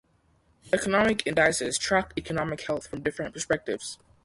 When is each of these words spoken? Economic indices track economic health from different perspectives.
Economic 0.73 1.27
indices 1.27 1.77
track 1.77 2.11
economic 2.17 2.61
health 2.61 2.87
from 2.87 3.03
different 3.03 3.35
perspectives. 3.35 3.99